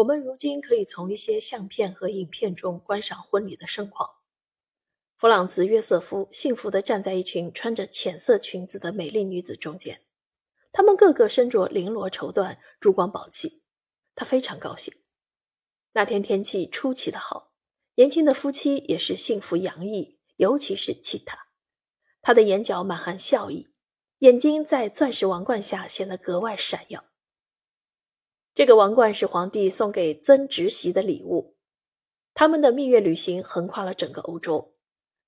[0.00, 4.08] 我们如今可以从一些相片和影片中观赏婚礼的盛况。
[5.18, 10.00] 弗朗茨·约瑟夫幸福地站在一群穿着浅色裙子的美丽女子中间，
[10.72, 13.62] 她们个个身着绫罗绸缎，珠光宝气。
[14.14, 14.94] 他非常高兴。
[15.92, 17.52] 那天天气出奇的好，
[17.96, 21.48] 年轻的夫妻也是幸福洋溢，尤其是契塔，
[22.22, 23.74] 他的眼角满含笑意，
[24.20, 27.04] 眼睛在钻石王冠下显得格外闪耀。
[28.54, 31.56] 这个王冠是皇帝送给曾侄媳的礼物。
[32.34, 34.74] 他们的蜜月旅行横跨了整个欧洲。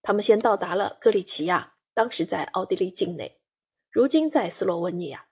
[0.02, 3.40] 他们先到达了格里奇亚，当时在奥地利境内，
[3.90, 5.26] 如今在斯洛文尼亚。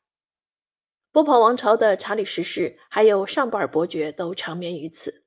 [1.10, 5.24] 波旁王朝的查理十世还有尚布尔伯爵都长眠于此。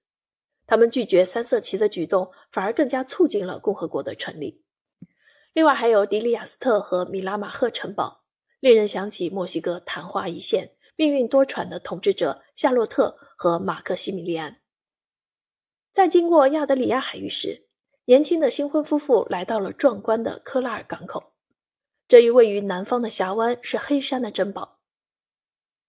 [0.66, 4.64] 他们拒绝三色旗的举动，反而更加促进了共和国的成立。
[5.52, 8.24] 另外还有迪里亚斯特和米拉马赫城堡，
[8.62, 14.60] 令人想起墨西哥昙花一现、命运多舛的统治者夏洛特和马克西米利安。
[15.92, 17.68] 在经过亚德里亚海域时，
[18.06, 21.34] 年轻的新婚夫妇来到了壮观的科拉尔港口。
[22.08, 24.80] 这一位于南方的峡湾是黑山的珍宝。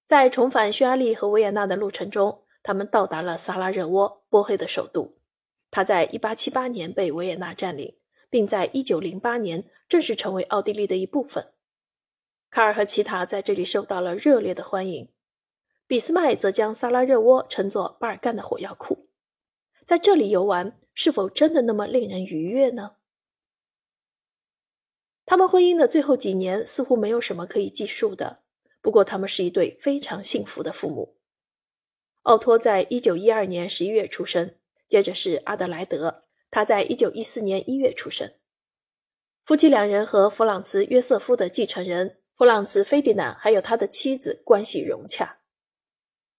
[0.06, 5.16] 在重返匈牙利和维也纳的路程中，他们到达了萨拉热窝，波黑的首都。
[5.70, 7.96] 他在1878年被维也纳占领，
[8.28, 11.53] 并在1908年正式成为奥地利的一部分。
[12.54, 15.08] 卡尔和奇塔在这里受到了热烈的欢迎。
[15.88, 19.08] 俾斯麦则将萨拉热窝称作巴尔干的火药库。
[19.84, 22.92] 在这里游玩，是否真的那么令人愉悦呢？
[25.26, 28.44] 他们婚姻的最后几年似乎没有什么可以记述的。
[28.80, 31.16] 不过，他们是一对非常幸福的父母。
[32.22, 34.54] 奥托在一九一二年十一月出生，
[34.88, 38.32] 接着是阿德莱德，他在一九一四年一月出生。
[39.44, 45.38] 夫妻两人和弗朗茨·约瑟夫的继承人弗朗茨·菲迪南还有他的妻子关系融洽。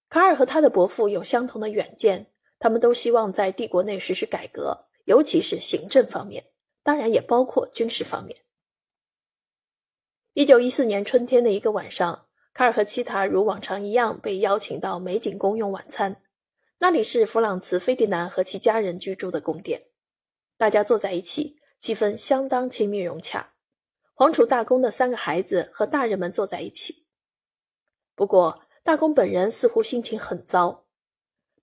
[0.09, 6.45] 卡尔和他的伯父有相同的远见，他们都希望在帝国内实施改革，尤其是行政方面，
[6.83, 8.39] 当然也包括军事方面。
[10.33, 12.27] 一九一四年春天的一个晚上。
[12.53, 16.21] 卡尔和其他如往常一样被邀请到美景宫用晚餐，
[16.77, 19.87] 那里是弗朗茨·费迪南和其家人居住的宫殿。
[20.55, 23.54] 大家坐在一起，气氛相当亲密融洽。
[24.17, 27.05] 皇储大公的三个孩子和大人们坐在一起。
[28.15, 30.87] 不过，大公本人似乎心情很糟。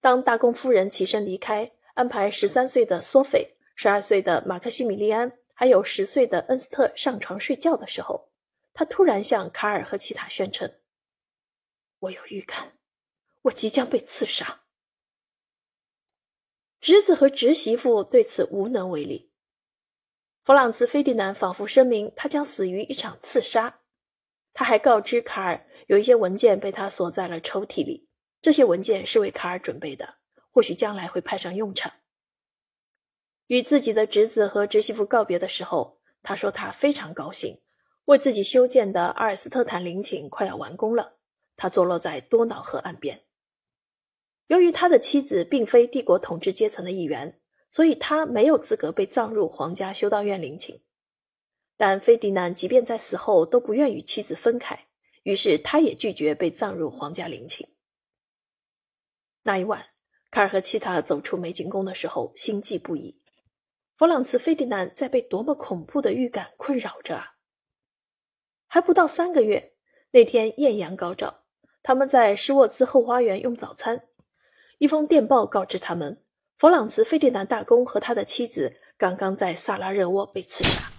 [0.03, 8.31] 当大公夫人起身离开，安排十三岁的索菲、十二岁的马克西米利安还有十岁的恩斯特上床睡觉的时候，
[8.75, 10.71] 他突然向卡尔和奇塔宣称。
[12.01, 12.77] 我有预感，
[13.41, 14.61] 我即将被刺杀。
[16.83, 19.32] 侄子和侄媳妇对此无能为力。
[20.45, 23.79] 弗朗茨·费迪南仿佛声明，他将死于一场刺杀。
[24.53, 28.09] 他还告知卡尔，有一些文件被他锁在了抽屉里，
[28.41, 30.17] 这些文件是为卡尔准备的，
[30.51, 31.93] 或许将来会派上用场。
[33.47, 37.61] 与自己的侄子和侄媳妇告别的时候，他说他非常高兴，
[38.07, 41.19] 为自己修建的阿尔斯特坦陵寝快要完工了。
[41.57, 43.23] 他坐落在多瑙河岸边。
[44.49, 47.39] 由于他的妻子并非帝国统治阶层的一员，
[47.73, 50.81] 所以他没有资格被葬入皇家修道院陵寝。
[51.77, 54.87] 但费迪南即便在死后都不愿与妻子分开，
[55.25, 57.69] 于是他也拒绝被葬入皇家陵寝。
[59.43, 59.87] 那一晚，
[60.31, 63.21] 卡尔和齐塔走出美景宫的时候，心悸不已。
[63.97, 67.35] 弗朗茨·费迪南在被多么恐怖的预感困扰着啊！
[68.69, 69.75] 还不到三个月，
[70.13, 71.43] 那天艳阳高照。
[71.83, 74.07] 他们在施沃兹后花园用早餐。
[74.79, 76.22] 一封电报告知他们，
[76.63, 80.93] 弗朗茨·费迪南大公和他的妻子刚刚在萨拉热窝被刺杀。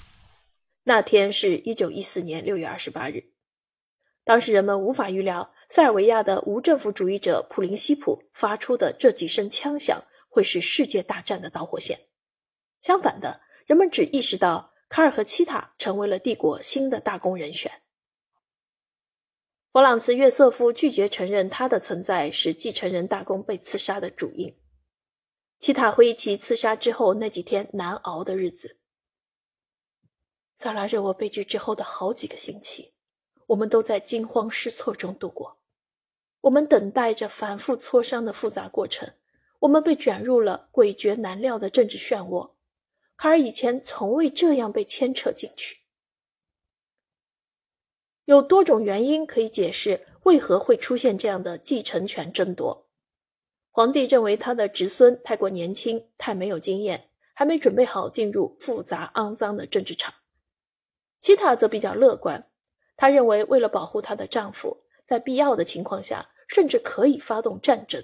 [0.83, 3.31] 那天是一九一四年六月二十八日。
[4.25, 11.97] 当时人们无法预料，塞尔维亚的无政府主义者普林西普发出的这几声枪响会是世界大战的导火线。
[12.81, 17.71] 相反的，人们只意识到卡尔和奇塔成为了帝国新的大公人选。
[19.71, 24.53] 弗朗茨·约瑟夫拒绝承认他的存在是继承人大公被刺杀的主因。
[25.63, 28.75] 奇塔回忆起刺杀之后那几天难熬的日子。
[30.57, 32.93] 萨拉热窝悲剧之后的好几个星期，
[33.47, 35.61] 我们都在惊慌失措中度过。
[36.41, 39.13] 我们等待着反复磋商的复杂过程。
[39.59, 42.55] 我们被卷入了诡谲难料的政治漩涡。
[43.15, 45.77] 卡尔以前从未这样被牵扯进去。
[48.25, 52.82] 有多种原因可以解释为何会出现这样的继承权争夺。
[53.75, 60.13] 皇帝认为他的侄孙太过年轻，太没有经验，还没准备好进入复杂肮脏的政治场。
[61.21, 62.47] 希塔则比较乐观，
[62.95, 68.03] 他认为为了保护她的丈夫，在必要的情况下，甚至可以发动战争。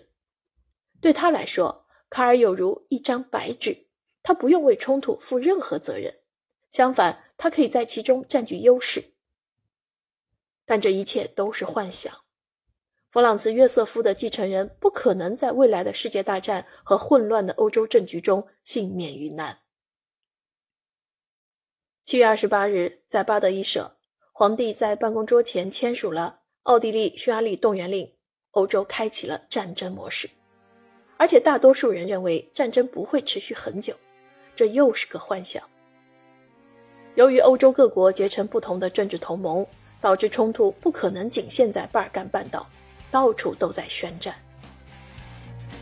[1.01, 3.85] 对他来说，卡尔有如一张白纸，
[4.23, 6.15] 他不用为冲突负任何责任，
[6.71, 9.03] 相反，他可以在其中占据优势。
[10.65, 12.11] 但这一切都是幻想。
[13.11, 19.57] 弗朗茨·约瑟夫的继承人不可能在未来的世界大战和混乱的欧洲政局中幸免于难。
[22.05, 23.97] 七月二十八日，在巴德伊舍，
[24.31, 28.13] 皇帝在办公桌前签署了奥地利匈牙利动员令，
[28.51, 30.29] 欧洲开启了战争模式。
[31.17, 33.95] 而且，大多数人认为战争不会持续很久，
[34.55, 35.63] 这又是个幻想。
[37.15, 39.65] 由于欧洲各国结成不同的政治同盟，
[39.99, 42.69] 导致冲突不可能仅限在巴尔干半岛。
[43.11, 44.33] 到处都在宣战。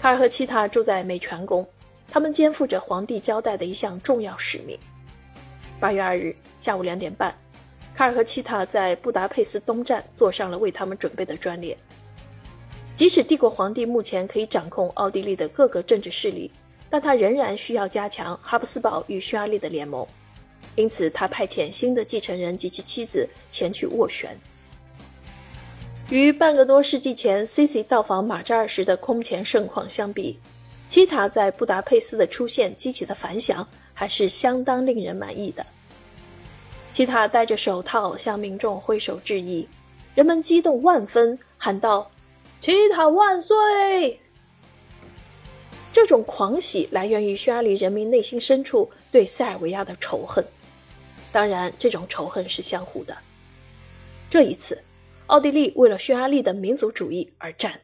[0.01, 1.67] 卡尔和齐塔住在美泉宫，
[2.07, 4.77] 他们肩负着皇帝交代的一项重要使命。
[5.79, 7.35] 八月二日下午两点半，
[7.95, 11.77] 卡尔和齐塔在布达佩斯东站坐上了为他们准备的专列。
[12.95, 16.51] 即使帝国皇帝目前可以掌控奥地利的各个政治势力，
[16.89, 20.07] 但他仍然需要加强哈布斯堡与匈牙利的联盟，
[20.75, 24.35] 因此他派遣新的继承人及其妻子前去斡旋。
[26.09, 27.83] 与半个多世纪前 C.C.
[27.83, 30.39] 到访马扎尔时的空前盛况相比，
[30.87, 35.65] 基塔在布达佩斯的出现激起的反响还是相当令人满意的。
[36.93, 39.67] 基塔戴着手套向民众挥手致意，
[40.15, 42.09] 人们激动万分，喊道
[42.61, 44.17] ：“基塔万岁！”
[45.91, 50.45] 这种狂喜来源于匈牙利人民内心深处对塞尔维亚的仇恨，
[51.33, 53.17] 当然，这种仇恨是相互的。
[54.29, 54.81] 这一次。
[55.27, 57.81] 奥地利为了匈牙利的民族主义而战。